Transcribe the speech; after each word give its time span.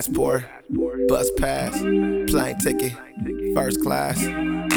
passport, 0.00 0.42
bus 1.08 1.30
pass, 1.36 1.78
plane 1.78 2.56
ticket, 2.58 2.94
first 3.54 3.82
class, 3.82 4.18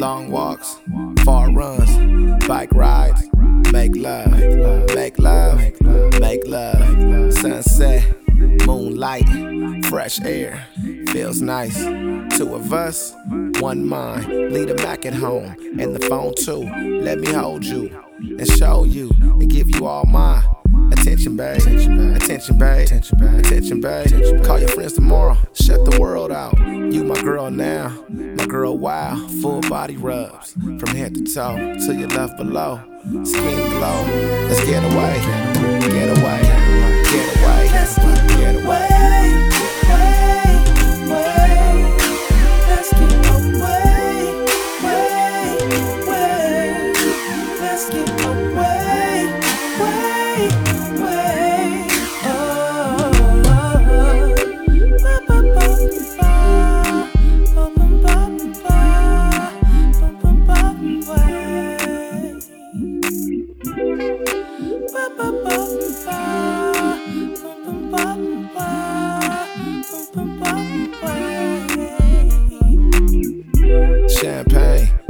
long 0.02 0.30
walks, 0.30 0.76
far 1.24 1.50
runs, 1.50 2.46
bike 2.46 2.70
rides, 2.74 3.30
make 3.72 3.96
love, 3.96 4.30
make 4.94 5.18
love, 5.18 5.62
make 6.20 6.46
love, 6.46 7.34
sunset, 7.34 8.04
moonlight, 8.68 9.86
fresh 9.86 10.20
air, 10.26 10.68
feels 11.08 11.42
nice. 11.42 11.78
Two 12.38 12.54
of 12.54 12.74
us, 12.74 13.16
one 13.62 13.88
mind, 13.88 14.28
leave 14.52 14.68
the 14.68 14.76
Mac 14.84 15.06
at 15.06 15.14
home, 15.14 15.56
and 15.80 15.96
the 15.96 16.06
phone 16.06 16.36
too. 16.36 16.70
Let 17.02 17.20
me 17.20 17.32
hold 17.32 17.64
you 17.64 17.98
and 18.20 18.46
show 18.46 18.84
you 18.84 19.10
and 19.22 19.50
give 19.50 19.74
you 19.74 19.86
all 19.86 20.04
my 20.04 20.44
attention, 20.92 21.38
babe. 21.38 21.62
Attention, 22.44 22.58
babe. 22.58 22.84
Attention, 22.84 23.18
babe. 23.80 24.06
Attention, 24.06 24.36
babe. 24.36 24.44
Call 24.44 24.60
your 24.60 24.68
friends 24.68 24.92
tomorrow. 24.92 25.38
Shut 25.54 25.90
the 25.90 25.98
world 25.98 26.30
out. 26.30 26.58
You 26.60 27.06
my 27.06 27.22
girl 27.22 27.50
now, 27.50 28.04
my 28.10 28.46
girl 28.46 28.78
wow. 28.78 29.16
Full 29.42 29.62
body 29.62 29.96
rubs 29.96 30.52
from 30.52 30.88
head 30.88 31.16
to 31.16 31.24
toe 31.24 31.56
to 31.56 31.96
your 31.96 32.10
left 32.10 32.36
below. 32.36 32.82
Skin 33.24 33.70
glow. 33.70 34.04
Let's 34.50 34.66
get 34.66 34.84
away, 34.84 35.22
get 35.88 36.18
away, 36.18 36.42
get 37.06 37.38
away, 37.38 37.70
get 37.72 38.66
away. 38.66 38.94
Champagne, 63.74 64.22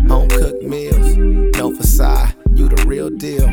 home 0.08 0.30
cooked 0.30 0.64
meals, 0.64 1.18
no 1.58 1.76
facade, 1.76 2.34
you 2.54 2.70
the 2.70 2.86
real 2.88 3.10
deal. 3.10 3.46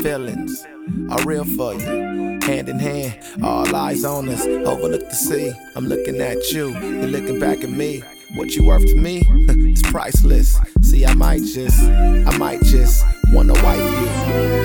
Feelings 0.00 0.66
are 1.10 1.22
real 1.26 1.44
for 1.44 1.74
you. 1.74 2.38
Hand 2.40 2.70
in 2.70 2.78
hand, 2.78 3.18
all 3.42 3.76
eyes 3.76 4.06
on 4.06 4.30
us. 4.30 4.46
Overlook 4.46 5.06
the 5.06 5.14
sea. 5.14 5.52
I'm 5.74 5.86
looking 5.86 6.18
at 6.22 6.50
you, 6.50 6.70
you're 6.70 7.08
looking 7.08 7.38
back 7.38 7.62
at 7.62 7.68
me. 7.68 8.02
What 8.36 8.56
you 8.56 8.64
worth 8.64 8.86
to 8.86 8.96
me? 8.96 9.22
it's 9.28 9.82
priceless. 9.82 10.58
See, 10.80 11.04
I 11.04 11.12
might 11.14 11.42
just, 11.42 11.82
I 11.82 12.38
might 12.38 12.62
just 12.62 13.04
wanna 13.32 13.52
wife 13.54 13.78
you. 13.78 14.08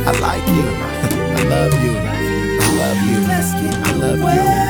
I 0.06 0.12
like 0.20 0.48
you. 0.48 0.68
I 1.38 1.44
love 1.44 1.74
you. 1.84 1.98
I 1.98 2.68
love 2.80 3.02
you. 3.10 3.72
I 3.84 3.92
love 3.94 4.56
you. 4.56 4.61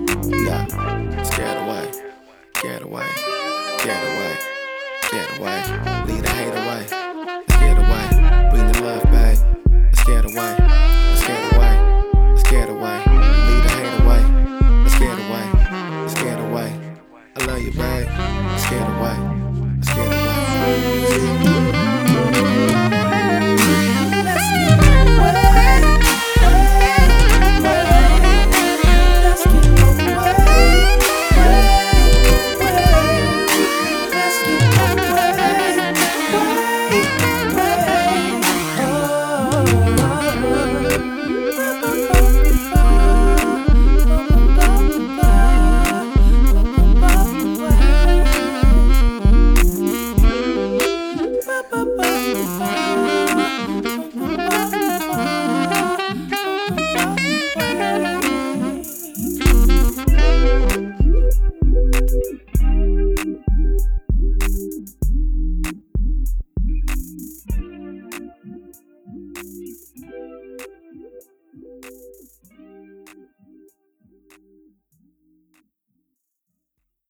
Yeah, 0.00 0.64
scared 1.22 1.58
away, 1.62 1.90
get 2.62 2.82
away, 2.82 3.06
get 3.84 4.02
away, 4.10 4.34
get 5.10 5.38
away. 5.38 5.60
Lead 6.06 6.24
the 6.24 6.30
hate 6.30 6.54
away, 6.62 6.69